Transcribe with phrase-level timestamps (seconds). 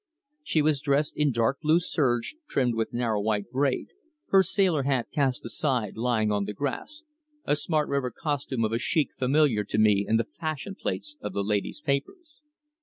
[0.41, 3.89] She was dressed in dark blue serge trimmed with narrow white braid,
[4.29, 7.03] her sailor hat cast aside lying on the grass,
[7.45, 11.33] a smart river costume of a chic familiar to me in the fashion plates of
[11.33, 12.41] the ladies' papers.